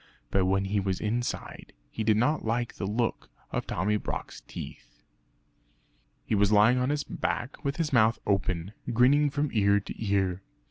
But 0.31 0.47
when 0.47 0.65
he 0.65 0.79
was 0.79 0.99
inside 0.99 1.73
he 1.91 2.03
did 2.03 2.17
not 2.17 2.43
like 2.43 2.73
the 2.73 2.87
look 2.87 3.29
of 3.51 3.67
Tommy 3.67 3.97
Brock's 3.97 4.41
teeth. 4.47 5.03
He 6.25 6.33
was 6.33 6.51
lying 6.51 6.79
on 6.79 6.89
his 6.89 7.03
back 7.03 7.63
with 7.63 7.75
his 7.77 7.93
mouth 7.93 8.17
open, 8.25 8.73
grinning 8.91 9.29
from 9.29 9.51
ear 9.53 9.79
to 9.79 9.93
ear. 10.03 10.41